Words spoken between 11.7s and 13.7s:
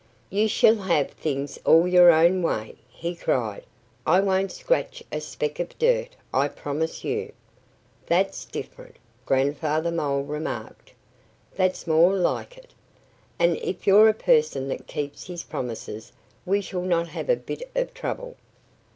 more like it. And